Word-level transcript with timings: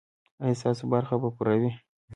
ایا 0.43 0.59
ستاسو 0.61 0.83
برخه 0.93 1.15
به 1.21 1.29
پوره 1.35 1.55
وي؟ 1.61 1.71